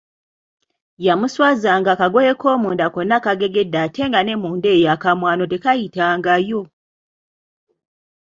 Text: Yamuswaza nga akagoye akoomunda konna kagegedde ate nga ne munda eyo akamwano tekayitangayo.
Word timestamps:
Yamuswaza 1.05 1.71
nga 1.79 1.89
akagoye 1.95 2.29
akoomunda 2.33 2.85
konna 2.93 3.17
kagegedde 3.25 3.77
ate 3.85 4.01
nga 4.09 4.19
ne 4.23 4.33
munda 4.41 4.69
eyo 4.75 4.87
akamwano 4.95 5.43
tekayitangayo. 5.51 6.61